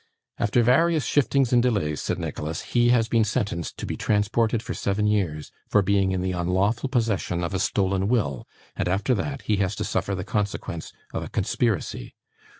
[0.39, 4.73] 'After various shiftings and delays,' said Nicholas, 'he has been sentenced to be transported for
[4.73, 9.43] seven years, for being in the unlawful possession of a stolen will; and, after that,
[9.43, 12.15] he has to suffer the consequence of a conspiracy.